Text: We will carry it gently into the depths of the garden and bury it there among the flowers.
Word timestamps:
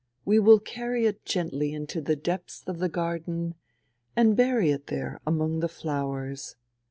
We 0.25 0.39
will 0.39 0.59
carry 0.59 1.05
it 1.05 1.25
gently 1.25 1.73
into 1.73 2.01
the 2.01 2.15
depths 2.15 2.63
of 2.65 2.79
the 2.79 2.89
garden 2.89 3.53
and 4.15 4.35
bury 4.35 4.71
it 4.71 4.87
there 4.87 5.19
among 5.27 5.59
the 5.59 5.69
flowers. 5.69 6.55